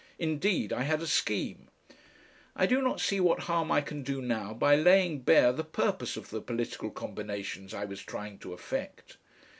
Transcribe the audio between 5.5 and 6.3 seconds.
the purpose